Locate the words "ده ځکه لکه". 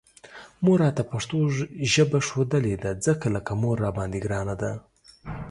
2.83-3.51